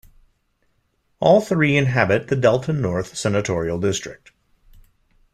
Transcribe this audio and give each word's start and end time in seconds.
All 1.19 1.41
three 1.41 1.77
inhabit 1.77 2.27
the 2.27 2.35
Delta 2.35 2.73
North 2.73 3.15
senatorial 3.15 3.79
district. 3.79 4.31